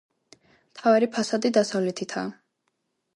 [0.69, 2.25] მთავარი ფასადი დასავლეთითაა.